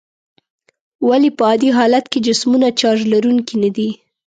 [1.07, 3.89] ولې په عادي حالت کې جسمونه چارج لرونکي ندي؟